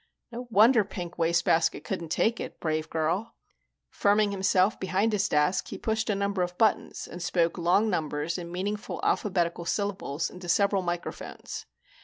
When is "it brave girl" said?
2.39-3.35